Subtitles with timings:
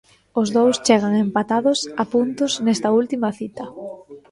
[0.41, 3.65] Os dous chegan empatados a puntos nesta última cita.